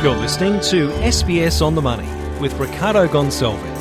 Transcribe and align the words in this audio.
You're 0.00 0.14
listening 0.14 0.60
to 0.70 0.90
SBS 1.00 1.60
on 1.60 1.74
the 1.74 1.82
Money 1.82 2.06
with 2.38 2.52
Ricardo 2.60 3.08
Gonçalves. 3.08 3.77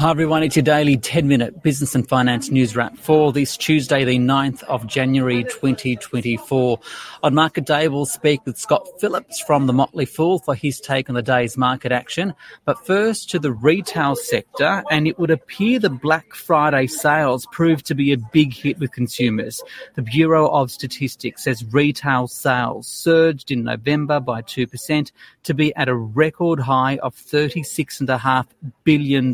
Hi 0.00 0.12
everyone, 0.12 0.44
it's 0.44 0.54
your 0.54 0.62
daily 0.62 0.96
10 0.96 1.26
minute 1.26 1.60
business 1.60 1.96
and 1.96 2.08
finance 2.08 2.52
news 2.52 2.76
wrap 2.76 2.96
for 2.96 3.32
this 3.32 3.56
Tuesday, 3.56 4.04
the 4.04 4.16
9th 4.16 4.62
of 4.68 4.86
January 4.86 5.42
2024. 5.42 6.78
On 7.24 7.34
market 7.34 7.66
day, 7.66 7.88
we'll 7.88 8.06
speak 8.06 8.46
with 8.46 8.56
Scott 8.56 8.86
Phillips 9.00 9.40
from 9.40 9.66
the 9.66 9.72
Motley 9.72 10.04
Fool 10.06 10.38
for 10.38 10.54
his 10.54 10.78
take 10.78 11.08
on 11.08 11.16
the 11.16 11.22
day's 11.22 11.56
market 11.56 11.90
action. 11.90 12.32
But 12.64 12.86
first 12.86 13.28
to 13.30 13.40
the 13.40 13.50
retail 13.50 14.14
sector, 14.14 14.84
and 14.88 15.08
it 15.08 15.18
would 15.18 15.32
appear 15.32 15.80
the 15.80 15.90
Black 15.90 16.32
Friday 16.32 16.86
sales 16.86 17.44
proved 17.50 17.84
to 17.86 17.96
be 17.96 18.12
a 18.12 18.18
big 18.18 18.54
hit 18.54 18.78
with 18.78 18.92
consumers. 18.92 19.60
The 19.96 20.02
Bureau 20.02 20.46
of 20.46 20.70
Statistics 20.70 21.42
says 21.42 21.64
retail 21.72 22.28
sales 22.28 22.86
surged 22.86 23.50
in 23.50 23.64
November 23.64 24.20
by 24.20 24.42
2% 24.42 25.10
to 25.42 25.54
be 25.54 25.74
at 25.74 25.88
a 25.88 25.96
record 25.96 26.60
high 26.60 26.98
of 26.98 27.16
$36.5 27.16 28.46
billion. 28.84 29.32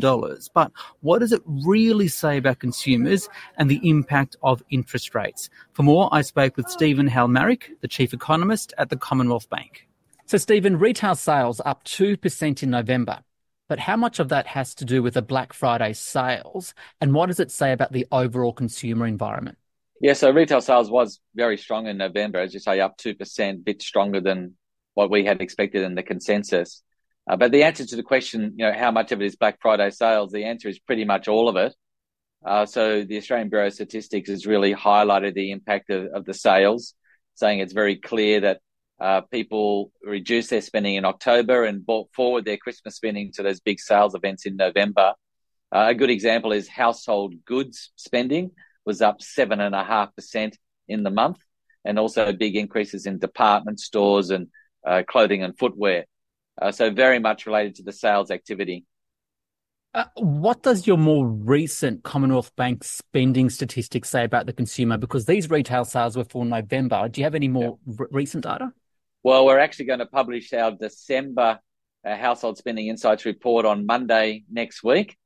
But 0.55 0.71
what 1.01 1.19
does 1.19 1.33
it 1.33 1.43
really 1.45 2.07
say 2.07 2.37
about 2.37 2.59
consumers 2.59 3.29
and 3.57 3.69
the 3.69 3.87
impact 3.87 4.37
of 4.41 4.63
interest 4.71 5.13
rates? 5.13 5.49
For 5.73 5.83
more, 5.83 6.09
I 6.11 6.21
spoke 6.21 6.57
with 6.57 6.69
Stephen 6.69 7.09
Halmarick, 7.09 7.79
the 7.81 7.87
chief 7.87 8.13
economist 8.13 8.73
at 8.77 8.89
the 8.89 8.95
Commonwealth 8.95 9.49
Bank. 9.49 9.87
So, 10.25 10.39
Stephen, 10.39 10.79
retail 10.79 11.13
sales 11.13 11.61
up 11.65 11.83
2% 11.83 12.63
in 12.63 12.69
November. 12.71 13.19
But 13.67 13.79
how 13.79 13.97
much 13.97 14.19
of 14.19 14.29
that 14.29 14.47
has 14.47 14.73
to 14.75 14.85
do 14.85 15.03
with 15.03 15.15
the 15.15 15.21
Black 15.21 15.51
Friday 15.51 15.93
sales? 15.93 16.73
And 17.01 17.13
what 17.13 17.27
does 17.27 17.39
it 17.39 17.51
say 17.51 17.73
about 17.73 17.91
the 17.91 18.07
overall 18.11 18.53
consumer 18.53 19.05
environment? 19.05 19.57
Yeah, 19.99 20.13
so 20.13 20.31
retail 20.31 20.61
sales 20.61 20.89
was 20.89 21.19
very 21.35 21.57
strong 21.57 21.87
in 21.87 21.97
November, 21.97 22.39
as 22.39 22.53
you 22.53 22.59
say, 22.59 22.79
up 22.79 22.97
2%, 22.97 23.49
a 23.49 23.53
bit 23.57 23.81
stronger 23.81 24.21
than 24.21 24.55
what 24.93 25.11
we 25.11 25.25
had 25.25 25.41
expected 25.41 25.83
in 25.83 25.95
the 25.95 26.03
consensus. 26.03 26.81
Uh, 27.27 27.35
but 27.35 27.51
the 27.51 27.63
answer 27.63 27.85
to 27.85 27.95
the 27.95 28.03
question, 28.03 28.53
you 28.57 28.65
know, 28.65 28.73
how 28.73 28.91
much 28.91 29.11
of 29.11 29.21
it 29.21 29.25
is 29.25 29.35
Black 29.35 29.57
Friday 29.61 29.89
sales? 29.89 30.31
The 30.31 30.45
answer 30.45 30.69
is 30.69 30.79
pretty 30.79 31.05
much 31.05 31.27
all 31.27 31.49
of 31.49 31.55
it. 31.55 31.75
Uh, 32.45 32.65
so 32.65 33.03
the 33.03 33.17
Australian 33.17 33.49
Bureau 33.49 33.67
of 33.67 33.73
Statistics 33.73 34.29
has 34.29 34.45
really 34.45 34.75
highlighted 34.75 35.33
the 35.33 35.51
impact 35.51 35.89
of, 35.89 36.05
of 36.13 36.25
the 36.25 36.33
sales, 36.33 36.93
saying 37.33 37.59
it's 37.59 37.73
very 37.73 37.95
clear 37.95 38.41
that 38.41 38.59
uh, 38.99 39.21
people 39.21 39.91
reduced 40.03 40.51
their 40.51 40.61
spending 40.61 40.95
in 40.95 41.05
October 41.05 41.63
and 41.63 41.85
brought 41.85 42.07
forward 42.13 42.45
their 42.45 42.57
Christmas 42.57 42.95
spending 42.95 43.31
to 43.33 43.43
those 43.43 43.59
big 43.59 43.79
sales 43.79 44.13
events 44.13 44.45
in 44.45 44.55
November. 44.55 45.13
Uh, 45.75 45.87
a 45.89 45.95
good 45.95 46.11
example 46.11 46.51
is 46.51 46.67
household 46.67 47.33
goods 47.45 47.91
spending 47.95 48.51
was 48.85 49.01
up 49.01 49.21
seven 49.21 49.59
and 49.59 49.73
a 49.73 49.83
half 49.83 50.15
percent 50.15 50.57
in 50.87 51.01
the 51.01 51.09
month, 51.09 51.39
and 51.83 51.97
also 51.97 52.31
big 52.31 52.55
increases 52.55 53.07
in 53.07 53.17
department 53.17 53.79
stores 53.79 54.29
and 54.29 54.47
uh, 54.87 55.01
clothing 55.07 55.43
and 55.43 55.57
footwear. 55.57 56.05
Uh, 56.61 56.71
so 56.71 56.89
very 56.89 57.19
much 57.19 57.45
related 57.45 57.75
to 57.75 57.83
the 57.83 57.91
sales 57.91 58.31
activity. 58.31 58.85
Uh, 59.93 60.03
what 60.17 60.61
does 60.61 60.85
your 60.85 60.97
more 60.97 61.25
recent 61.25 62.03
Commonwealth 62.03 62.53
Bank 62.57 62.83
spending 62.83 63.49
statistics 63.49 64.09
say 64.09 64.25
about 64.25 64.45
the 64.45 64.51
consumer? 64.51 64.97
Because 64.97 65.25
these 65.25 65.49
retail 65.49 65.85
sales 65.85 66.17
were 66.17 66.25
for 66.25 66.45
November. 66.45 67.07
Do 67.07 67.21
you 67.21 67.25
have 67.25 67.35
any 67.35 67.47
more 67.47 67.79
yeah. 67.87 67.95
r- 67.99 68.07
recent 68.11 68.43
data? 68.43 68.73
Well, 69.23 69.45
we're 69.45 69.59
actually 69.59 69.85
going 69.85 69.99
to 69.99 70.05
publish 70.05 70.51
our 70.51 70.71
December 70.71 71.59
uh, 72.05 72.15
household 72.17 72.57
spending 72.57 72.87
insights 72.87 73.25
report 73.25 73.65
on 73.65 73.85
Monday 73.85 74.43
next 74.51 74.83
week. 74.83 75.17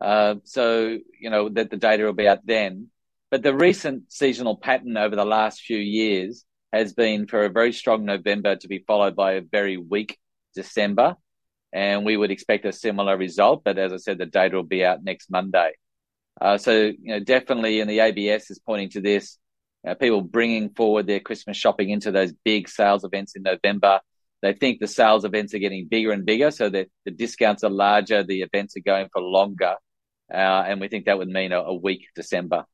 Uh, 0.00 0.36
so, 0.42 0.98
you 1.20 1.30
know, 1.30 1.48
that 1.48 1.70
the 1.70 1.76
data 1.76 2.04
will 2.04 2.12
be 2.12 2.26
out 2.26 2.44
then. 2.44 2.88
But 3.30 3.44
the 3.44 3.54
recent 3.54 4.12
seasonal 4.12 4.56
pattern 4.56 4.96
over 4.96 5.14
the 5.14 5.24
last 5.24 5.60
few 5.60 5.78
years 5.78 6.44
has 6.72 6.92
been 6.92 7.28
for 7.28 7.44
a 7.44 7.48
very 7.48 7.72
strong 7.72 8.04
November 8.04 8.56
to 8.56 8.68
be 8.68 8.84
followed 8.86 9.14
by 9.14 9.34
a 9.34 9.40
very 9.40 9.76
weak 9.76 10.18
December. 10.54 11.16
And 11.72 12.04
we 12.04 12.16
would 12.16 12.30
expect 12.30 12.64
a 12.64 12.72
similar 12.72 13.16
result. 13.16 13.62
But 13.64 13.78
as 13.78 13.92
I 13.92 13.96
said, 13.96 14.18
the 14.18 14.26
data 14.26 14.56
will 14.56 14.64
be 14.64 14.84
out 14.84 15.04
next 15.04 15.30
Monday. 15.30 15.72
Uh, 16.40 16.58
so, 16.58 16.72
you 16.72 16.98
know, 17.02 17.20
definitely, 17.20 17.80
and 17.80 17.90
the 17.90 18.00
ABS 18.00 18.50
is 18.50 18.58
pointing 18.58 18.88
to 18.90 19.00
this, 19.00 19.38
uh, 19.86 19.94
people 19.94 20.22
bringing 20.22 20.70
forward 20.70 21.06
their 21.06 21.20
Christmas 21.20 21.56
shopping 21.56 21.90
into 21.90 22.10
those 22.10 22.32
big 22.44 22.68
sales 22.68 23.04
events 23.04 23.36
in 23.36 23.42
November. 23.42 24.00
They 24.42 24.54
think 24.54 24.80
the 24.80 24.88
sales 24.88 25.24
events 25.24 25.52
are 25.52 25.58
getting 25.58 25.86
bigger 25.88 26.12
and 26.12 26.24
bigger, 26.24 26.50
so 26.50 26.70
that 26.70 26.88
the 27.04 27.10
discounts 27.10 27.62
are 27.62 27.70
larger, 27.70 28.22
the 28.22 28.40
events 28.40 28.74
are 28.76 28.80
going 28.80 29.08
for 29.12 29.20
longer. 29.20 29.74
Uh, 30.32 30.64
and 30.66 30.80
we 30.80 30.88
think 30.88 31.04
that 31.04 31.18
would 31.18 31.28
mean 31.28 31.52
a, 31.52 31.60
a 31.60 31.74
weak 31.74 32.06
December. 32.14 32.64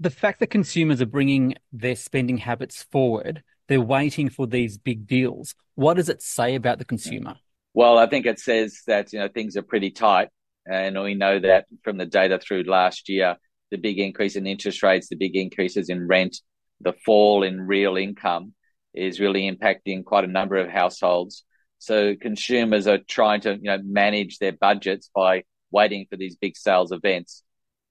The 0.00 0.10
fact 0.10 0.40
that 0.40 0.48
consumers 0.48 1.00
are 1.00 1.06
bringing 1.06 1.54
their 1.72 1.94
spending 1.94 2.38
habits 2.38 2.82
forward 2.82 3.44
they're 3.70 3.80
waiting 3.80 4.28
for 4.28 4.48
these 4.48 4.76
big 4.76 5.06
deals. 5.06 5.54
What 5.76 5.94
does 5.94 6.08
it 6.08 6.22
say 6.22 6.56
about 6.56 6.78
the 6.78 6.84
consumer? 6.84 7.36
Well, 7.72 7.98
I 7.98 8.08
think 8.08 8.26
it 8.26 8.40
says 8.40 8.80
that 8.88 9.12
you 9.12 9.20
know 9.20 9.28
things 9.28 9.56
are 9.56 9.62
pretty 9.62 9.92
tight, 9.92 10.28
and 10.66 11.00
we 11.00 11.14
know 11.14 11.38
that 11.38 11.66
from 11.84 11.96
the 11.96 12.04
data 12.04 12.40
through 12.40 12.64
last 12.64 13.08
year, 13.08 13.36
the 13.70 13.78
big 13.78 14.00
increase 14.00 14.34
in 14.34 14.48
interest 14.48 14.82
rates, 14.82 15.08
the 15.08 15.14
big 15.14 15.36
increases 15.36 15.88
in 15.88 16.08
rent, 16.08 16.38
the 16.80 16.94
fall 17.06 17.44
in 17.44 17.60
real 17.60 17.96
income 17.96 18.54
is 18.92 19.20
really 19.20 19.48
impacting 19.48 20.04
quite 20.04 20.24
a 20.24 20.26
number 20.38 20.56
of 20.56 20.68
households. 20.68 21.44
So 21.78 22.16
consumers 22.20 22.88
are 22.88 22.98
trying 22.98 23.42
to 23.42 23.52
you 23.52 23.70
know 23.70 23.78
manage 23.84 24.38
their 24.38 24.52
budgets 24.52 25.10
by 25.14 25.44
waiting 25.70 26.06
for 26.10 26.16
these 26.16 26.34
big 26.34 26.56
sales 26.56 26.90
events. 26.90 27.44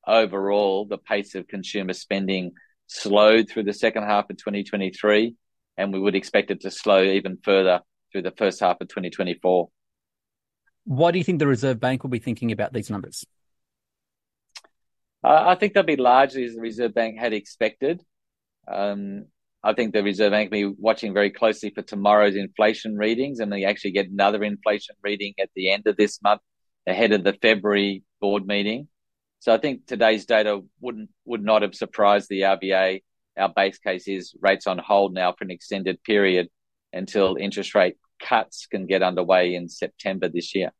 Overall, 0.05 0.85
the 0.85 0.97
pace 0.97 1.35
of 1.35 1.47
consumer 1.47 1.93
spending 1.93 2.51
slowed 2.87 3.47
through 3.47 3.63
the 3.63 3.71
second 3.71 4.03
half 4.03 4.29
of 4.29 4.35
2023 4.35 5.35
and 5.79 5.93
we 5.93 5.99
would 5.99 6.15
expect 6.15 6.51
it 6.51 6.61
to 6.61 6.69
slow 6.69 7.01
even 7.01 7.37
further 7.41 7.79
through 8.11 8.23
the 8.23 8.31
first 8.31 8.59
half 8.59 8.81
of 8.81 8.89
2024. 8.89 9.69
What 10.83 11.11
do 11.11 11.17
you 11.17 11.23
think 11.23 11.39
the 11.39 11.47
Reserve 11.47 11.79
Bank 11.79 12.03
will 12.03 12.09
be 12.09 12.19
thinking 12.19 12.51
about 12.51 12.73
these 12.73 12.89
numbers? 12.89 13.25
Uh, 15.23 15.45
I 15.47 15.55
think 15.55 15.73
they'll 15.73 15.83
be 15.83 15.95
largely 15.95 16.43
as 16.43 16.55
the 16.55 16.61
Reserve 16.61 16.93
Bank 16.93 17.17
had 17.17 17.33
expected. 17.33 18.03
Um, 18.67 19.25
I 19.63 19.73
think 19.73 19.93
the 19.93 20.03
Reserve 20.03 20.31
Bank 20.31 20.51
will 20.51 20.71
be 20.71 20.75
watching 20.77 21.13
very 21.13 21.29
closely 21.29 21.69
for 21.69 21.81
tomorrow's 21.81 22.35
inflation 22.35 22.97
readings, 22.97 23.39
and 23.39 23.51
they 23.51 23.63
actually 23.63 23.91
get 23.91 24.09
another 24.09 24.43
inflation 24.43 24.95
reading 25.01 25.33
at 25.39 25.49
the 25.55 25.71
end 25.71 25.87
of 25.87 25.95
this 25.95 26.21
month 26.21 26.41
ahead 26.87 27.13
of 27.13 27.23
the 27.23 27.33
February 27.33 28.03
board 28.19 28.45
meeting. 28.45 28.87
So 29.39 29.53
I 29.53 29.57
think 29.57 29.85
today's 29.85 30.25
data 30.25 30.61
wouldn't 30.81 31.09
would 31.25 31.43
not 31.43 31.61
have 31.61 31.75
surprised 31.75 32.27
the 32.29 32.41
RBA 32.41 33.01
our 33.39 33.49
base 33.49 33.77
case 33.79 34.07
is 34.07 34.35
rates 34.41 34.67
on 34.67 34.77
hold 34.77 35.13
now 35.13 35.31
for 35.31 35.43
an 35.43 35.51
extended 35.51 36.01
period 36.03 36.49
until 36.93 37.37
interest 37.39 37.75
rate 37.75 37.97
cuts 38.19 38.67
can 38.67 38.85
get 38.85 39.01
underway 39.01 39.55
in 39.55 39.69
September 39.69 40.27
this 40.27 40.53
year. 40.53 40.71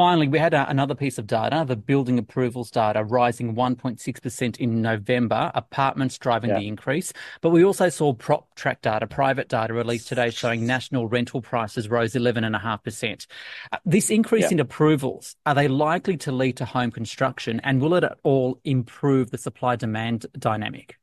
Finally, 0.00 0.28
we 0.28 0.38
had 0.38 0.54
a, 0.54 0.66
another 0.70 0.94
piece 0.94 1.18
of 1.18 1.26
data, 1.26 1.62
the 1.68 1.76
building 1.76 2.18
approvals 2.18 2.70
data 2.70 3.04
rising 3.04 3.54
1.6% 3.54 4.56
in 4.56 4.80
November, 4.80 5.50
apartments 5.54 6.16
driving 6.16 6.48
yeah. 6.48 6.58
the 6.58 6.66
increase. 6.68 7.12
But 7.42 7.50
we 7.50 7.62
also 7.62 7.90
saw 7.90 8.14
PropTrack 8.14 8.80
data, 8.80 9.06
private 9.06 9.50
data 9.50 9.74
released 9.74 10.08
today 10.08 10.30
showing 10.30 10.66
national 10.66 11.06
rental 11.08 11.42
prices 11.42 11.90
rose 11.90 12.14
11.5%. 12.14 13.26
Uh, 13.70 13.76
this 13.84 14.08
increase 14.08 14.44
yeah. 14.44 14.52
in 14.52 14.60
approvals, 14.60 15.36
are 15.44 15.54
they 15.54 15.68
likely 15.68 16.16
to 16.18 16.32
lead 16.32 16.56
to 16.56 16.64
home 16.64 16.90
construction 16.90 17.60
and 17.62 17.82
will 17.82 17.94
it 17.94 18.04
at 18.04 18.16
all 18.22 18.58
improve 18.64 19.30
the 19.30 19.36
supply 19.36 19.76
demand 19.76 20.24
dynamic? 20.38 20.96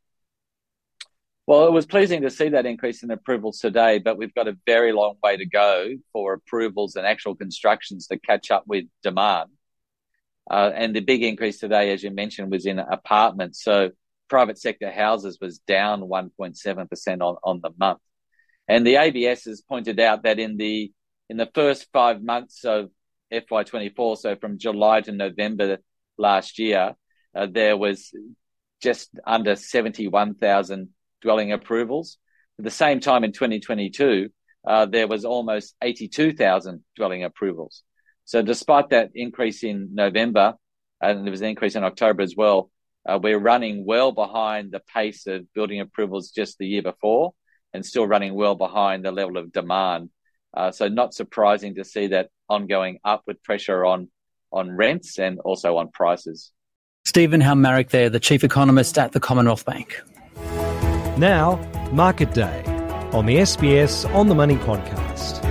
Well, 1.47 1.65
it 1.65 1.71
was 1.71 1.85
pleasing 1.85 2.23
to 2.23 2.29
see 2.29 2.49
that 2.49 2.65
increase 2.65 3.03
in 3.03 3.09
approvals 3.09 3.59
today, 3.59 3.99
but 3.99 4.17
we've 4.17 4.35
got 4.35 4.49
a 4.49 4.57
very 4.65 4.91
long 4.91 5.15
way 5.23 5.37
to 5.37 5.45
go 5.45 5.91
for 6.11 6.33
approvals 6.33 6.97
and 6.97 7.07
actual 7.07 7.35
constructions 7.35 8.07
to 8.07 8.19
catch 8.19 8.51
up 8.51 8.65
with 8.67 8.83
demand. 9.01 9.51
Uh, 10.51 10.71
and 10.75 10.93
the 10.93 10.99
big 10.99 11.23
increase 11.23 11.57
today, 11.57 11.93
as 11.93 12.03
you 12.03 12.11
mentioned, 12.11 12.51
was 12.51 12.65
in 12.65 12.79
apartments. 12.79 13.63
So 13.63 13.91
private 14.29 14.59
sector 14.59 14.91
houses 14.91 15.37
was 15.39 15.59
down 15.59 16.01
1.7% 16.01 17.21
on, 17.21 17.37
on 17.41 17.61
the 17.63 17.71
month. 17.79 17.99
And 18.67 18.85
the 18.85 18.97
ABS 18.97 19.45
has 19.45 19.61
pointed 19.61 20.01
out 20.01 20.23
that 20.23 20.39
in 20.39 20.57
the, 20.57 20.91
in 21.29 21.37
the 21.37 21.49
first 21.55 21.87
five 21.93 22.21
months 22.21 22.65
of 22.65 22.89
FY24, 23.31 24.17
so 24.17 24.35
from 24.35 24.57
July 24.57 24.99
to 24.99 25.13
November 25.13 25.77
last 26.17 26.59
year, 26.59 26.95
uh, 27.33 27.47
there 27.49 27.77
was 27.77 28.11
just 28.81 29.09
under 29.25 29.55
71,000 29.55 30.89
dwelling 31.21 31.51
approvals. 31.51 32.17
At 32.59 32.65
the 32.65 32.71
same 32.71 32.99
time 32.99 33.23
in 33.23 33.31
2022, 33.31 34.29
uh, 34.65 34.85
there 34.85 35.07
was 35.07 35.25
almost 35.25 35.75
82,000 35.81 36.83
dwelling 36.95 37.23
approvals. 37.23 37.83
So 38.25 38.41
despite 38.41 38.89
that 38.89 39.11
increase 39.15 39.63
in 39.63 39.89
November, 39.93 40.55
and 41.01 41.25
there 41.25 41.31
was 41.31 41.41
an 41.41 41.47
increase 41.47 41.75
in 41.75 41.83
October 41.83 42.23
as 42.23 42.35
well, 42.35 42.69
uh, 43.07 43.17
we're 43.21 43.39
running 43.39 43.85
well 43.85 44.11
behind 44.11 44.71
the 44.71 44.81
pace 44.93 45.27
of 45.27 45.51
building 45.53 45.79
approvals 45.79 46.31
just 46.31 46.57
the 46.57 46.67
year 46.67 46.81
before 46.81 47.33
and 47.73 47.85
still 47.85 48.05
running 48.05 48.33
well 48.33 48.55
behind 48.55 49.05
the 49.05 49.11
level 49.11 49.37
of 49.37 49.51
demand. 49.53 50.09
Uh, 50.53 50.71
so 50.71 50.87
not 50.87 51.13
surprising 51.13 51.75
to 51.75 51.85
see 51.85 52.07
that 52.07 52.29
ongoing 52.49 52.99
upward 53.05 53.41
pressure 53.43 53.85
on, 53.85 54.09
on 54.51 54.71
rents 54.71 55.19
and 55.19 55.39
also 55.39 55.77
on 55.77 55.89
prices. 55.91 56.51
Stephen 57.05 57.39
Halmarick 57.39 57.89
there, 57.89 58.09
the 58.09 58.19
Chief 58.19 58.43
Economist 58.43 58.97
at 58.97 59.13
the 59.13 59.19
Commonwealth 59.19 59.65
Bank. 59.65 60.01
Now, 61.17 61.55
Market 61.91 62.33
Day. 62.33 62.63
on 63.11 63.25
the 63.25 63.37
SBS 63.37 64.05
On 64.13 64.27
the 64.27 64.35
Money 64.35 64.55
podcast. 64.55 65.41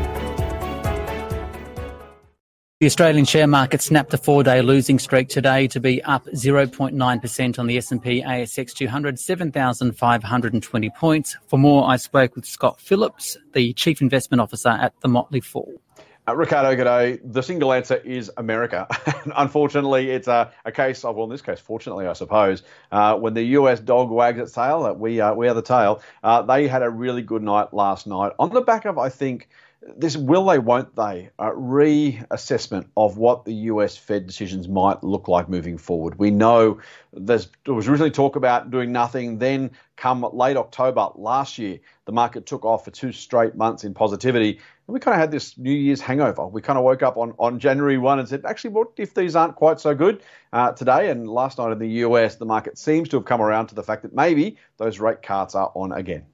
The 2.78 2.86
Australian 2.86 3.24
share 3.24 3.46
market 3.46 3.80
snapped 3.80 4.12
a 4.14 4.18
four-day 4.18 4.60
losing 4.60 4.98
streak 4.98 5.28
today 5.28 5.66
to 5.68 5.80
be 5.80 6.02
up 6.04 6.26
0.9% 6.26 7.58
on 7.58 7.66
the 7.66 7.78
S&P 7.78 8.22
ASX 8.22 8.74
200, 8.74 9.18
7,520 9.18 10.90
points. 10.90 11.36
For 11.48 11.58
more, 11.58 11.88
I 11.88 11.96
spoke 11.96 12.36
with 12.36 12.44
Scott 12.44 12.78
Phillips, 12.80 13.36
the 13.54 13.72
Chief 13.72 14.02
Investment 14.02 14.42
Officer 14.42 14.68
at 14.68 14.92
the 15.00 15.08
Motley 15.08 15.40
Fool. 15.40 15.80
Uh, 16.28 16.34
Ricardo, 16.34 16.74
g'day. 16.74 17.20
The 17.22 17.40
single 17.40 17.72
answer 17.72 17.94
is 17.94 18.32
America. 18.36 18.88
Unfortunately, 19.36 20.10
it's 20.10 20.26
a, 20.26 20.50
a, 20.64 20.72
case 20.72 21.04
of, 21.04 21.14
well, 21.14 21.26
in 21.26 21.30
this 21.30 21.40
case, 21.40 21.60
fortunately, 21.60 22.08
I 22.08 22.14
suppose, 22.14 22.64
uh, 22.90 23.16
when 23.16 23.34
the 23.34 23.44
US 23.44 23.78
dog 23.78 24.10
wags 24.10 24.40
its 24.40 24.50
tail, 24.50 24.92
we, 24.94 25.20
uh, 25.20 25.34
we 25.34 25.46
are 25.46 25.54
the 25.54 25.62
tail, 25.62 26.02
uh, 26.24 26.42
they 26.42 26.66
had 26.66 26.82
a 26.82 26.90
really 26.90 27.22
good 27.22 27.44
night 27.44 27.72
last 27.72 28.08
night 28.08 28.32
on 28.40 28.50
the 28.50 28.60
back 28.60 28.86
of, 28.86 28.98
I 28.98 29.08
think, 29.08 29.48
this 29.96 30.16
will 30.16 30.44
they, 30.46 30.58
won't 30.58 30.94
they, 30.96 31.30
uh, 31.38 31.50
reassessment 31.50 32.86
of 32.96 33.18
what 33.18 33.44
the 33.44 33.54
US 33.54 33.96
Fed 33.96 34.26
decisions 34.26 34.68
might 34.68 35.02
look 35.04 35.28
like 35.28 35.48
moving 35.48 35.78
forward. 35.78 36.18
We 36.18 36.30
know 36.30 36.80
there 37.12 37.38
was 37.66 37.88
originally 37.88 38.10
talk 38.10 38.36
about 38.36 38.70
doing 38.70 38.92
nothing. 38.92 39.38
Then, 39.38 39.70
come 39.96 40.26
late 40.32 40.56
October 40.56 41.08
last 41.14 41.58
year, 41.58 41.78
the 42.04 42.12
market 42.12 42.46
took 42.46 42.64
off 42.64 42.84
for 42.84 42.90
two 42.90 43.12
straight 43.12 43.54
months 43.54 43.84
in 43.84 43.94
positivity. 43.94 44.50
And 44.86 44.94
we 44.94 45.00
kind 45.00 45.14
of 45.14 45.20
had 45.20 45.30
this 45.30 45.56
New 45.56 45.72
Year's 45.72 46.00
hangover. 46.00 46.46
We 46.46 46.60
kind 46.60 46.78
of 46.78 46.84
woke 46.84 47.02
up 47.02 47.16
on, 47.16 47.34
on 47.38 47.58
January 47.58 47.98
1 47.98 48.18
and 48.18 48.28
said, 48.28 48.44
actually, 48.44 48.70
what 48.70 48.88
if 48.96 49.14
these 49.14 49.36
aren't 49.36 49.56
quite 49.56 49.80
so 49.80 49.94
good 49.94 50.22
uh, 50.52 50.72
today? 50.72 51.10
And 51.10 51.28
last 51.28 51.58
night 51.58 51.72
in 51.72 51.78
the 51.78 51.88
US, 51.88 52.36
the 52.36 52.44
market 52.44 52.76
seems 52.76 53.08
to 53.10 53.16
have 53.16 53.24
come 53.24 53.40
around 53.40 53.68
to 53.68 53.74
the 53.74 53.82
fact 53.82 54.02
that 54.02 54.14
maybe 54.14 54.56
those 54.78 55.00
rate 55.00 55.22
cards 55.22 55.54
are 55.54 55.70
on 55.74 55.92
again. 55.92 56.26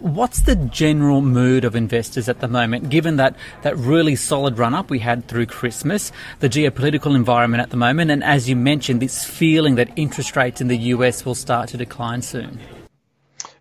What's 0.00 0.40
the 0.40 0.56
general 0.56 1.22
mood 1.22 1.64
of 1.64 1.74
investors 1.74 2.28
at 2.28 2.40
the 2.40 2.48
moment, 2.48 2.90
given 2.90 3.16
that, 3.16 3.34
that 3.62 3.76
really 3.76 4.14
solid 4.14 4.58
run 4.58 4.74
up 4.74 4.90
we 4.90 4.98
had 4.98 5.26
through 5.26 5.46
Christmas, 5.46 6.12
the 6.40 6.48
geopolitical 6.48 7.16
environment 7.16 7.62
at 7.62 7.70
the 7.70 7.76
moment, 7.76 8.10
and 8.10 8.22
as 8.22 8.48
you 8.48 8.56
mentioned, 8.56 9.00
this 9.00 9.24
feeling 9.24 9.74
that 9.76 9.88
interest 9.96 10.36
rates 10.36 10.60
in 10.60 10.68
the 10.68 10.76
US 10.76 11.24
will 11.24 11.34
start 11.34 11.70
to 11.70 11.76
decline 11.76 12.22
soon? 12.22 12.60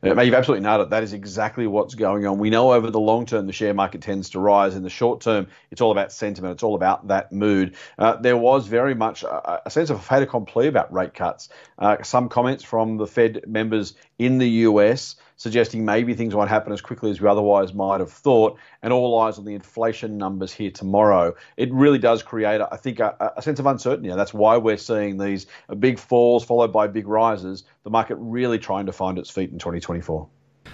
You've 0.04 0.36
absolutely 0.36 0.64
nailed 0.64 0.82
it. 0.82 0.90
That 0.92 1.02
is 1.02 1.14
exactly 1.14 1.66
what's 1.66 1.96
going 1.96 2.28
on. 2.28 2.38
We 2.38 2.52
know 2.52 2.74
over 2.74 2.92
the 2.92 3.00
long 3.00 3.26
term 3.26 3.48
the 3.48 3.54
share 3.54 3.74
market 3.74 4.02
tends 4.02 4.30
to 4.32 4.40
rise. 4.40 4.76
In 4.76 4.84
the 4.84 4.90
short 4.90 5.22
term, 5.22 5.48
it's 5.72 5.82
all 5.82 5.92
about 5.92 6.12
sentiment. 6.12 6.54
It's 6.54 6.64
all 6.64 6.76
about 6.76 7.08
that 7.08 7.32
mood. 7.32 7.76
Uh, 7.98 8.16
there 8.18 8.38
was 8.38 8.68
very 8.68 8.94
much 8.94 9.24
a, 9.24 9.62
a, 9.66 9.72
sense 9.72 9.90
of 9.90 9.98
a 9.98 10.02
fait 10.02 10.22
accompli 10.22 10.68
about 10.68 10.94
rate 10.94 11.16
cuts. 11.16 11.50
Uh, 11.80 12.04
some 12.04 12.30
comments 12.30 12.64
from 12.64 12.98
the 12.98 13.08
Fed 13.08 13.46
members 13.48 13.96
in 14.20 14.38
the 14.38 14.50
US 14.50 15.16
suggesting 15.38 15.86
maybe 15.86 16.14
things 16.14 16.34
won't 16.34 16.50
happen 16.50 16.72
as 16.72 16.82
quickly 16.82 17.12
as 17.12 17.22
we 17.22 17.28
otherwise 17.28 17.74
might 17.74 18.00
have 18.00 18.12
thought, 18.12 18.58
and 18.82 18.94
all 18.94 19.20
eyes 19.20 19.38
on 19.38 19.46
the 19.46 19.54
inflation 19.54 20.18
numbers 20.18 20.52
here 20.52 20.72
tomorrow. 20.72 21.36
It 21.58 21.72
really 21.74 22.00
does 22.00 22.24
create, 22.24 22.62
I 22.62 22.78
think, 22.78 23.00
a, 23.00 23.34
a 23.38 23.42
sense 23.42 23.60
of 23.60 23.66
uncertainty. 23.66 24.10
And 24.10 24.20
that's 24.20 24.34
why 24.34 24.58
we're 24.58 24.78
seeing 24.78 25.18
these 25.18 25.48
big 25.80 26.00
falls 26.00 26.46
followed 26.46 26.72
by 26.72 26.88
big 26.88 27.08
rises. 27.08 27.64
The 27.84 27.90
market 27.90 28.16
really 28.16 28.60
trying 28.60 28.86
to 28.86 28.92
find 28.92 29.18
its 29.18 29.30
feet 29.30 29.52
in 29.52 29.60
2024. 29.60 30.28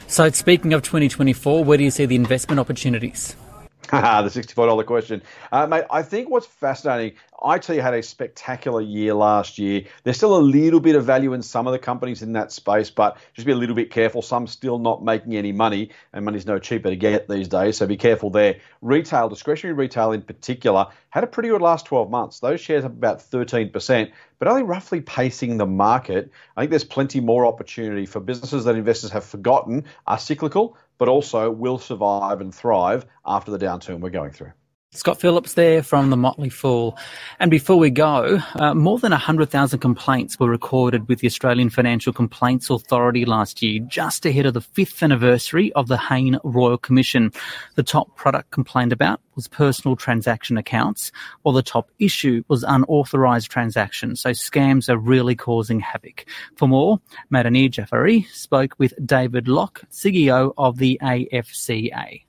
So, 0.08 0.30
speaking 0.30 0.74
of 0.74 0.82
2024, 0.82 1.64
where 1.64 1.78
do 1.78 1.84
you 1.84 1.92
see 1.92 2.06
the 2.06 2.16
investment 2.16 2.60
opportunities? 2.60 3.36
the 3.92 3.98
$64 3.98 4.86
question. 4.86 5.22
Uh, 5.52 5.68
mate, 5.68 5.86
I 5.90 6.04
think 6.04 6.30
what's 6.30 6.46
fascinating, 6.46 7.18
IT 7.44 7.66
had 7.66 7.94
a 7.94 8.04
spectacular 8.04 8.82
year 8.82 9.16
last 9.16 9.58
year. 9.58 9.84
There's 10.04 10.18
still 10.18 10.38
a 10.38 10.40
little 10.40 10.80
bit 10.80 10.96
of 10.96 11.06
value 11.06 11.34
in 11.34 11.42
some 11.42 11.66
of 11.66 11.74
the 11.74 11.80
companies 11.80 12.22
in 12.22 12.34
that 12.34 12.52
space, 12.52 12.92
but 12.92 13.18
just 13.34 13.48
be 13.48 13.52
a 13.52 13.56
little 13.56 13.76
bit 13.76 13.90
careful. 13.90 14.22
Some 14.22 14.46
still 14.46 14.78
not 14.78 15.04
making 15.04 15.36
any 15.36 15.52
money, 15.52 15.90
and 16.14 16.24
money's 16.24 16.46
no 16.46 16.60
cheaper 16.60 16.90
to 16.90 16.96
get 16.96 17.28
these 17.28 17.48
days, 17.48 17.78
so 17.78 17.88
be 17.88 17.98
careful 17.98 18.30
there. 18.30 18.60
Retail, 18.82 19.28
discretionary 19.28 19.76
retail 19.76 20.12
in 20.12 20.22
particular, 20.22 20.88
had 21.10 21.24
a 21.24 21.28
pretty 21.28 21.50
good 21.50 21.62
last 21.62 21.88
12 21.88 22.12
months. 22.12 22.40
Those 22.40 22.62
shares 22.62 22.86
up 22.86 22.92
about 22.92 23.20
13%, 23.20 24.12
but 24.38 24.48
only 24.48 24.64
roughly 24.64 25.02
pacing 25.02 25.58
the 25.58 25.66
market. 25.66 26.32
I 26.56 26.62
think 26.62 26.70
there's 26.70 26.84
plenty 26.84 27.22
more 27.22 27.46
opportunity 27.48 28.06
for 28.06 28.20
businesses 28.20 28.66
that 28.66 28.76
investors 28.76 29.12
have 29.12 29.26
forgotten 29.26 29.86
are 30.06 30.20
cyclical, 30.20 30.78
but 31.00 31.10
also 31.10 31.50
will 31.50 31.80
survive 31.80 32.40
and 32.40 32.54
thrive 32.54 33.08
after 33.26 33.50
the 33.52 33.58
downturn 33.58 34.00
we're 34.00 34.12
going 34.12 34.32
through. 34.32 34.52
Scott 34.94 35.22
Phillips 35.22 35.54
there 35.54 35.82
from 35.84 36.10
the 36.10 36.18
Motley 36.18 36.50
Fool. 36.50 36.98
And 37.40 37.50
before 37.50 37.78
we 37.80 37.90
go, 37.90 38.40
uh, 38.56 38.74
more 38.74 39.00
than 39.00 39.12
100,000 39.12 39.80
complaints 39.80 40.38
were 40.38 40.50
recorded 40.50 41.08
with 41.08 41.20
the 41.20 41.28
Australian 41.28 41.70
Financial 41.70 42.12
Complaints 42.12 42.70
Authority 42.70 43.24
last 43.24 43.62
year, 43.62 43.80
just 43.88 44.26
ahead 44.26 44.46
of 44.46 44.54
the 44.54 44.60
fifth 44.60 45.02
anniversary 45.02 45.72
of 45.74 45.88
the 45.88 45.96
Hayne 45.98 46.40
Royal 46.44 46.78
Commission. 46.78 47.32
The 47.76 47.84
top 47.84 48.18
product 48.18 48.52
complained 48.52 48.92
about 48.92 49.22
was 49.36 49.48
personal 49.48 49.96
transaction 49.96 50.58
accounts, 50.58 51.14
while 51.44 51.54
the 51.54 51.64
top 51.64 51.90
issue 51.98 52.44
was 52.50 52.64
unauthorised 52.64 53.50
transactions. 53.50 54.20
So 54.20 54.32
scams 54.32 54.90
are 54.90 54.98
really 54.98 55.38
causing 55.38 55.80
havoc. 55.80 56.26
For 56.58 56.68
more, 56.68 57.00
Madina 57.32 57.72
Jafari 57.72 58.28
spoke 58.34 58.76
with 58.78 58.94
David 59.06 59.48
Locke, 59.48 59.84
CEO 59.90 60.54
of 60.58 60.80
the 60.80 61.00
AFCA. 61.02 62.24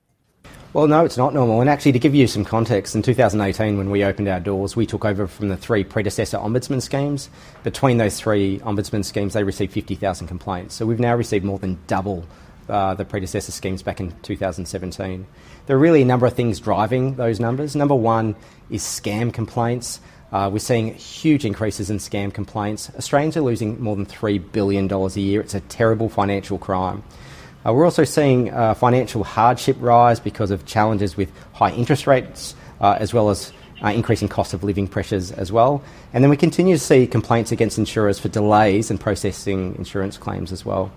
Well, 0.75 0.87
no, 0.87 1.05
it's 1.05 1.19
not 1.19 1.35
normal. 1.35 1.61
And 1.61 1.69
actually, 1.69 1.93
to 1.93 1.99
give 1.99 2.15
you 2.15 2.27
some 2.27 2.47
context, 2.47 2.95
in 2.95 3.03
2018, 3.03 3.77
when 3.77 3.91
we 3.91 4.05
opened 4.05 4.27
our 4.29 4.41
doors, 4.41 4.75
we 4.75 4.87
took 4.87 5.05
over 5.05 5.27
from 5.27 5.49
the 5.49 5.57
three 5.57 5.85
predecessor 5.85 6.39
ombudsman 6.39 6.81
schemes. 6.81 7.29
Between 7.63 7.99
those 7.99 8.19
three 8.19 8.59
ombudsman 8.61 9.05
schemes, 9.05 9.35
they 9.35 9.45
received 9.45 9.75
50,000 9.75 10.29
complaints. 10.29 10.75
So 10.75 10.87
we've 10.87 10.99
now 10.99 11.15
received 11.15 11.45
more 11.45 11.59
than 11.59 11.79
double 11.89 12.25
uh, 12.71 12.95
the 12.95 13.05
predecessor 13.05 13.53
schemes 13.53 13.83
back 13.83 14.01
in 14.01 14.15
2017. 14.23 15.27
There 15.67 15.77
are 15.77 15.79
really 15.79 16.01
a 16.01 16.07
number 16.07 16.25
of 16.25 16.33
things 16.33 16.59
driving 16.59 17.17
those 17.17 17.39
numbers. 17.39 17.77
Number 17.77 17.95
one 17.95 18.35
is 18.71 18.83
scam 18.83 19.31
complaints. 19.31 20.01
Uh, 20.33 20.49
we're 20.51 20.59
seeing 20.59 20.95
huge 20.95 21.45
increases 21.45 21.91
in 21.91 21.99
scam 21.99 22.33
complaints. 22.33 22.91
Australians 22.97 23.37
are 23.37 23.43
losing 23.43 23.79
more 23.79 23.95
than 23.95 24.07
$3 24.07 24.53
billion 24.53 24.91
a 24.91 25.09
year. 25.21 25.43
It's 25.43 25.55
a 25.55 25.61
terrible 25.61 26.09
financial 26.09 26.57
crime. 26.57 27.03
Uh, 27.65 27.73
we're 27.73 27.85
also 27.85 28.05
seeing 28.05 28.51
uh, 28.51 28.75
financial 28.75 29.23
hardship 29.25 29.77
rise 29.81 30.19
because 30.19 30.51
of 30.51 30.67
challenges 30.67 31.17
with 31.17 31.31
high 31.53 31.71
interest 31.73 32.07
rates, 32.07 32.55
uh, 32.81 32.97
as 32.99 33.15
well 33.15 33.31
as 33.31 33.53
uh, 33.83 33.89
increasing 33.89 34.29
cost 34.29 34.55
of 34.55 34.65
living 34.65 34.89
pressures 34.89 35.33
as 35.33 35.53
well. 35.53 35.83
And 36.13 36.23
then 36.23 36.31
we 36.31 36.37
continue 36.37 36.75
to 36.77 36.83
see 36.83 37.07
complaints 37.07 37.53
against 37.53 37.79
insurers 37.79 38.19
for 38.19 38.29
delays 38.29 38.91
in 38.91 38.99
processing 38.99 39.75
insurance 39.77 40.17
claims 40.17 40.53
as 40.53 40.65
well. 40.65 40.91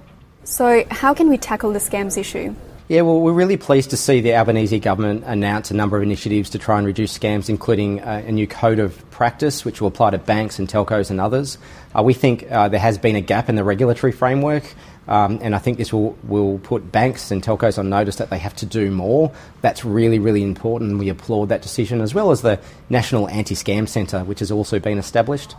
So, 0.43 0.85
how 0.91 1.13
can 1.13 1.29
we 1.29 1.37
tackle 1.37 1.73
the 1.73 1.79
scams 1.79 2.17
issue? 2.17 2.55
Yeah, 2.87 3.01
well, 3.01 3.19
we're 3.19 3.33
really 3.33 3.57
pleased 3.57 3.89
to 3.89 3.97
see 3.97 4.21
the 4.21 4.35
Albanese 4.35 4.79
government 4.79 5.23
announce 5.25 5.71
a 5.71 5.73
number 5.73 5.97
of 5.97 6.03
initiatives 6.03 6.51
to 6.51 6.59
try 6.59 6.77
and 6.77 6.85
reduce 6.85 7.17
scams, 7.17 7.49
including 7.49 7.99
uh, 8.01 8.21
a 8.27 8.31
new 8.31 8.45
code 8.45 8.77
of 8.77 9.09
practice 9.09 9.65
which 9.65 9.81
will 9.81 9.87
apply 9.87 10.11
to 10.11 10.19
banks 10.19 10.59
and 10.59 10.69
telcos 10.69 11.09
and 11.09 11.19
others. 11.19 11.57
Uh, 11.97 12.03
we 12.03 12.13
think 12.13 12.45
uh, 12.51 12.69
there 12.69 12.79
has 12.79 12.99
been 12.99 13.15
a 13.15 13.21
gap 13.21 13.49
in 13.49 13.55
the 13.55 13.63
regulatory 13.63 14.11
framework 14.11 14.75
um, 15.07 15.39
and 15.41 15.55
I 15.55 15.59
think 15.59 15.77
this 15.77 15.93
will, 15.93 16.17
will 16.23 16.59
put 16.59 16.91
banks 16.91 17.31
and 17.31 17.43
telcos 17.43 17.77
on 17.77 17.89
notice 17.89 18.15
that 18.17 18.29
they 18.29 18.39
have 18.39 18.55
to 18.57 18.65
do 18.65 18.89
more. 18.89 19.31
That's 19.61 19.85
really, 19.85 20.19
really 20.19 20.43
important, 20.43 20.97
we 20.97 21.09
applaud 21.09 21.49
that 21.49 21.61
decision, 21.61 22.01
as 22.01 22.13
well 22.13 22.31
as 22.31 22.41
the 22.41 22.59
National 22.89 23.29
Anti 23.29 23.55
Scam 23.55 23.87
Centre, 23.87 24.23
which 24.23 24.39
has 24.39 24.51
also 24.51 24.79
been 24.79 24.97
established. 24.97 25.55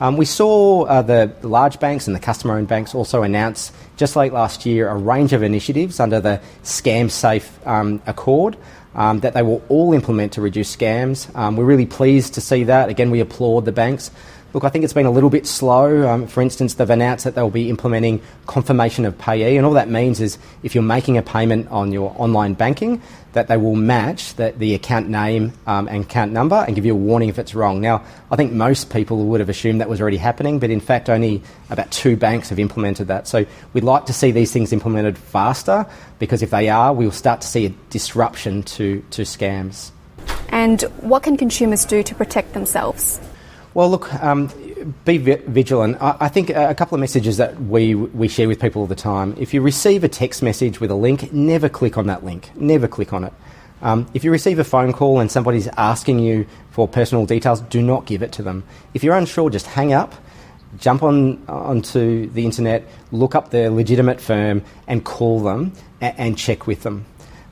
Um, 0.00 0.16
we 0.16 0.26
saw 0.26 0.84
uh, 0.84 1.02
the 1.02 1.32
large 1.42 1.80
banks 1.80 2.06
and 2.06 2.14
the 2.14 2.20
customer 2.20 2.56
owned 2.56 2.68
banks 2.68 2.94
also 2.94 3.22
announce, 3.22 3.72
just 3.96 4.14
late 4.14 4.32
last 4.32 4.64
year, 4.64 4.88
a 4.88 4.94
range 4.94 5.32
of 5.32 5.42
initiatives 5.42 5.98
under 5.98 6.20
the 6.20 6.40
Scam 6.62 7.10
Safe 7.10 7.66
um, 7.66 8.00
Accord. 8.06 8.56
Um, 8.94 9.20
that 9.20 9.34
they 9.34 9.42
will 9.42 9.62
all 9.68 9.92
implement 9.92 10.32
to 10.32 10.40
reduce 10.40 10.74
scams. 10.74 11.32
Um, 11.36 11.56
we're 11.56 11.66
really 11.66 11.86
pleased 11.86 12.34
to 12.34 12.40
see 12.40 12.64
that. 12.64 12.88
Again, 12.88 13.12
we 13.12 13.20
applaud 13.20 13.64
the 13.64 13.70
banks. 13.70 14.10
Look, 14.54 14.64
I 14.64 14.70
think 14.70 14.82
it's 14.82 14.94
been 14.94 15.04
a 15.04 15.10
little 15.10 15.28
bit 15.28 15.46
slow. 15.46 16.08
Um, 16.08 16.26
for 16.26 16.40
instance, 16.40 16.74
they've 16.74 16.88
announced 16.88 17.24
that 17.24 17.34
they'll 17.34 17.50
be 17.50 17.68
implementing 17.68 18.22
confirmation 18.46 19.04
of 19.04 19.18
payee, 19.18 19.58
and 19.58 19.66
all 19.66 19.74
that 19.74 19.90
means 19.90 20.20
is 20.20 20.38
if 20.62 20.74
you're 20.74 20.82
making 20.82 21.18
a 21.18 21.22
payment 21.22 21.68
on 21.68 21.92
your 21.92 22.14
online 22.16 22.54
banking, 22.54 23.02
that 23.34 23.48
they 23.48 23.58
will 23.58 23.76
match 23.76 24.34
that 24.36 24.58
the 24.58 24.74
account 24.74 25.06
name 25.08 25.52
um, 25.66 25.86
and 25.86 26.04
account 26.04 26.32
number 26.32 26.56
and 26.56 26.74
give 26.74 26.86
you 26.86 26.94
a 26.94 26.96
warning 26.96 27.28
if 27.28 27.38
it's 27.38 27.54
wrong. 27.54 27.82
Now, 27.82 28.02
I 28.30 28.36
think 28.36 28.52
most 28.52 28.90
people 28.90 29.26
would 29.26 29.40
have 29.40 29.50
assumed 29.50 29.82
that 29.82 29.88
was 29.88 30.00
already 30.00 30.16
happening, 30.16 30.58
but 30.58 30.70
in 30.70 30.80
fact, 30.80 31.10
only 31.10 31.42
about 31.68 31.90
two 31.90 32.16
banks 32.16 32.48
have 32.48 32.58
implemented 32.58 33.08
that. 33.08 33.28
So 33.28 33.44
we'd 33.74 33.84
like 33.84 34.06
to 34.06 34.14
see 34.14 34.30
these 34.30 34.50
things 34.50 34.72
implemented 34.72 35.18
faster 35.18 35.84
because 36.18 36.42
if 36.42 36.50
they 36.50 36.70
are, 36.70 36.94
we'll 36.94 37.10
start 37.10 37.42
to 37.42 37.46
see 37.46 37.66
a 37.66 37.74
disruption 37.90 38.62
to, 38.62 39.04
to 39.10 39.22
scams. 39.22 39.90
And 40.48 40.80
what 41.00 41.22
can 41.22 41.36
consumers 41.36 41.84
do 41.84 42.02
to 42.02 42.14
protect 42.14 42.54
themselves? 42.54 43.20
Well, 43.78 43.90
look, 43.90 44.12
um, 44.24 44.50
be 45.04 45.18
vigilant. 45.18 45.98
I, 46.00 46.26
think 46.26 46.50
a 46.50 46.74
couple 46.74 46.96
of 46.96 47.00
messages 47.00 47.36
that 47.36 47.62
we, 47.62 47.94
we 47.94 48.26
share 48.26 48.48
with 48.48 48.60
people 48.60 48.82
all 48.82 48.88
the 48.88 48.96
time. 48.96 49.36
If 49.38 49.54
you 49.54 49.62
receive 49.62 50.02
a 50.02 50.08
text 50.08 50.42
message 50.42 50.80
with 50.80 50.90
a 50.90 50.96
link, 50.96 51.32
never 51.32 51.68
click 51.68 51.96
on 51.96 52.08
that 52.08 52.24
link. 52.24 52.50
Never 52.56 52.88
click 52.88 53.12
on 53.12 53.22
it. 53.22 53.32
Um, 53.80 54.10
if 54.14 54.24
you 54.24 54.32
receive 54.32 54.58
a 54.58 54.64
phone 54.64 54.92
call 54.92 55.20
and 55.20 55.30
somebody's 55.30 55.68
asking 55.76 56.18
you 56.18 56.44
for 56.72 56.88
personal 56.88 57.24
details, 57.24 57.60
do 57.60 57.80
not 57.80 58.04
give 58.04 58.20
it 58.20 58.32
to 58.32 58.42
them. 58.42 58.64
If 58.94 59.04
you're 59.04 59.14
unsure, 59.14 59.48
just 59.48 59.66
hang 59.66 59.92
up. 59.92 60.12
jump 60.78 61.04
on 61.04 61.40
onto 61.46 62.28
the 62.30 62.44
internet, 62.44 62.84
look 63.12 63.36
up 63.36 63.52
the 63.52 63.70
legitimate 63.70 64.20
firm, 64.20 64.64
and 64.88 65.04
call 65.04 65.38
them 65.38 65.72
and 66.00 66.36
check 66.36 66.66
with 66.66 66.82
them. 66.82 67.06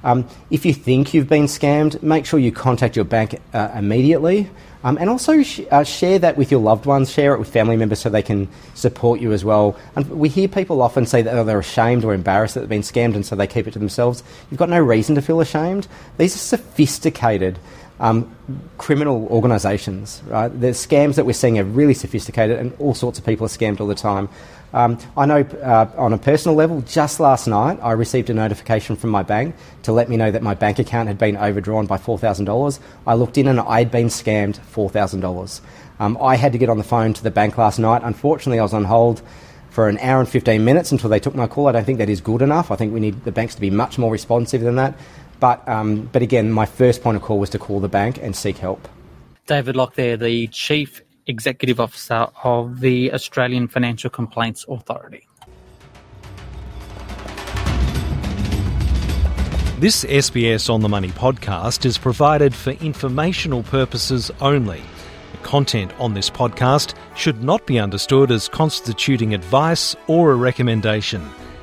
Um, 0.06 0.28
if 0.50 0.64
you 0.64 0.72
think 0.72 1.14
you've 1.14 1.28
been 1.28 1.46
scammed, 1.46 2.00
make 2.00 2.26
sure 2.26 2.38
you 2.38 2.52
contact 2.52 2.94
your 2.94 3.04
bank 3.04 3.40
uh, 3.52 3.72
immediately. 3.74 4.48
Um, 4.84 4.98
and 5.00 5.10
also 5.10 5.42
sh- 5.42 5.62
uh, 5.68 5.82
share 5.82 6.20
that 6.20 6.36
with 6.36 6.52
your 6.52 6.60
loved 6.60 6.86
ones, 6.86 7.10
share 7.10 7.34
it 7.34 7.40
with 7.40 7.48
family 7.48 7.76
members 7.76 7.98
so 7.98 8.08
they 8.08 8.22
can 8.22 8.46
support 8.74 9.18
you 9.20 9.32
as 9.32 9.44
well. 9.44 9.76
And 9.96 10.08
we 10.08 10.28
hear 10.28 10.46
people 10.46 10.80
often 10.80 11.06
say 11.06 11.22
that 11.22 11.36
oh, 11.36 11.42
they're 11.42 11.58
ashamed 11.58 12.04
or 12.04 12.14
embarrassed 12.14 12.54
that 12.54 12.60
they've 12.60 12.68
been 12.68 12.82
scammed 12.82 13.16
and 13.16 13.26
so 13.26 13.34
they 13.34 13.48
keep 13.48 13.66
it 13.66 13.72
to 13.72 13.80
themselves. 13.80 14.22
You've 14.48 14.60
got 14.60 14.68
no 14.68 14.78
reason 14.78 15.16
to 15.16 15.22
feel 15.22 15.40
ashamed. 15.40 15.88
These 16.18 16.36
are 16.36 16.38
sophisticated 16.38 17.58
um, 18.00 18.34
criminal 18.78 19.26
organisations. 19.28 20.22
Right? 20.26 20.48
The 20.48 20.68
scams 20.68 21.14
that 21.16 21.26
we're 21.26 21.32
seeing 21.32 21.58
are 21.58 21.64
really 21.64 21.94
sophisticated, 21.94 22.58
and 22.58 22.74
all 22.78 22.94
sorts 22.94 23.18
of 23.18 23.24
people 23.24 23.46
are 23.46 23.50
scammed 23.50 23.80
all 23.80 23.86
the 23.86 23.94
time. 23.94 24.28
Um, 24.72 24.98
I 25.16 25.26
know 25.26 25.40
uh, 25.40 25.90
on 25.96 26.12
a 26.12 26.18
personal 26.18 26.54
level, 26.54 26.82
just 26.82 27.20
last 27.20 27.46
night 27.46 27.78
I 27.82 27.92
received 27.92 28.28
a 28.30 28.34
notification 28.34 28.96
from 28.96 29.10
my 29.10 29.22
bank 29.22 29.54
to 29.84 29.92
let 29.92 30.08
me 30.08 30.16
know 30.16 30.30
that 30.30 30.42
my 30.42 30.54
bank 30.54 30.78
account 30.78 31.08
had 31.08 31.18
been 31.18 31.36
overdrawn 31.36 31.86
by 31.86 31.96
$4,000. 31.96 32.78
I 33.06 33.14
looked 33.14 33.38
in 33.38 33.48
and 33.48 33.60
I'd 33.60 33.90
been 33.90 34.08
scammed 34.08 34.58
$4,000. 34.58 35.60
Um, 35.98 36.18
I 36.20 36.36
had 36.36 36.52
to 36.52 36.58
get 36.58 36.68
on 36.68 36.78
the 36.78 36.84
phone 36.84 37.14
to 37.14 37.22
the 37.22 37.30
bank 37.30 37.56
last 37.56 37.78
night. 37.78 38.02
Unfortunately, 38.04 38.58
I 38.58 38.62
was 38.62 38.74
on 38.74 38.84
hold 38.84 39.22
for 39.70 39.88
an 39.88 39.98
hour 39.98 40.20
and 40.20 40.28
15 40.28 40.64
minutes 40.64 40.92
until 40.92 41.10
they 41.10 41.20
took 41.20 41.34
my 41.34 41.46
call. 41.46 41.68
I 41.68 41.72
don't 41.72 41.84
think 41.84 41.98
that 41.98 42.08
is 42.08 42.20
good 42.20 42.42
enough. 42.42 42.70
I 42.70 42.76
think 42.76 42.92
we 42.92 43.00
need 43.00 43.24
the 43.24 43.32
banks 43.32 43.54
to 43.54 43.60
be 43.60 43.70
much 43.70 43.98
more 43.98 44.10
responsive 44.10 44.62
than 44.62 44.76
that. 44.76 44.94
But, 45.40 45.66
um, 45.68 46.08
but 46.12 46.22
again, 46.22 46.50
my 46.50 46.66
first 46.66 47.02
point 47.02 47.16
of 47.16 47.22
call 47.22 47.38
was 47.38 47.50
to 47.50 47.58
call 47.58 47.80
the 47.80 47.88
bank 47.88 48.18
and 48.22 48.34
seek 48.34 48.58
help. 48.58 48.88
David 49.46 49.76
Locke 49.76 49.94
there, 49.94 50.16
the 50.16 50.46
Chief 50.48 51.02
Executive 51.26 51.80
Officer 51.80 52.28
of 52.42 52.80
the 52.80 53.12
Australian 53.12 53.68
Financial 53.68 54.10
Complaints 54.10 54.64
Authority. 54.68 55.26
This 59.78 60.04
SBS 60.04 60.70
On 60.72 60.80
the 60.80 60.88
Money 60.88 61.08
podcast 61.08 61.84
is 61.84 61.98
provided 61.98 62.54
for 62.54 62.70
informational 62.70 63.62
purposes 63.62 64.30
only. 64.40 64.80
The 65.32 65.38
content 65.38 65.92
on 65.98 66.14
this 66.14 66.30
podcast 66.30 66.94
should 67.14 67.42
not 67.42 67.66
be 67.66 67.78
understood 67.78 68.30
as 68.30 68.48
constituting 68.48 69.34
advice 69.34 69.94
or 70.06 70.32
a 70.32 70.34
recommendation. 70.34 71.28